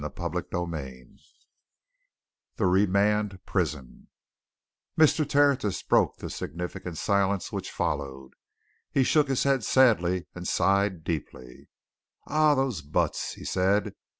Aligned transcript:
But" 0.03 0.15
CHAPTER 0.17 0.39
XXVI 0.41 1.19
THE 2.55 2.65
REMAND 2.65 3.37
PRISON 3.45 4.07
Mr. 4.99 5.29
Tertius 5.29 5.83
broke 5.83 6.17
the 6.17 6.31
significant 6.31 6.97
silence 6.97 7.51
which 7.51 7.69
followed. 7.69 8.31
He 8.91 9.03
shook 9.03 9.27
his 9.27 9.43
head 9.43 9.63
sadly, 9.63 10.25
and 10.33 10.47
sighed 10.47 11.03
deeply. 11.03 11.69
"Ah, 12.25 12.55
those 12.55 12.81
buts!" 12.81 13.33
he 13.35 13.45
said. 13.45 13.93